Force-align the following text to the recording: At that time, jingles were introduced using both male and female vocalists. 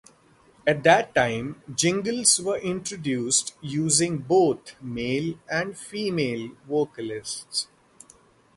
At 0.65 0.81
that 0.81 1.13
time, 1.13 1.61
jingles 1.75 2.39
were 2.41 2.57
introduced 2.57 3.53
using 3.61 4.17
both 4.17 4.73
male 4.81 5.35
and 5.47 5.77
female 5.77 6.49
vocalists. 6.67 7.67